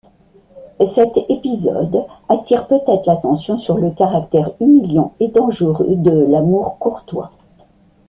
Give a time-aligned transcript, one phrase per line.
[0.83, 7.29] Cet épisode attire peut-être l'attention sur le caractère humiliant et dangereux de l'Amour courtois.